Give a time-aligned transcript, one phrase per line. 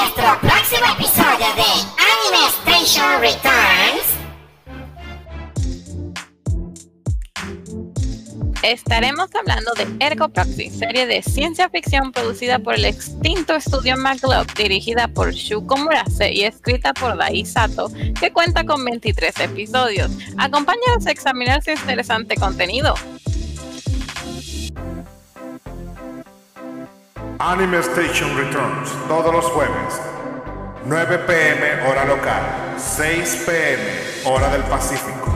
[0.00, 1.70] nuestro próximo episodio de
[2.08, 4.20] Anime Station Returns.
[8.62, 14.46] Estaremos hablando de Ergo Proxy, serie de ciencia ficción producida por el extinto estudio McLeod,
[14.56, 20.10] dirigida por Shuko Murase y escrita por Dai Sato, que cuenta con 23 episodios.
[20.38, 22.94] Acompáñanos a examinar su interesante contenido.
[27.42, 29.98] Anime Station Returns todos los jueves,
[30.84, 35.29] 9 pm hora local, 6 pm hora del Pacífico.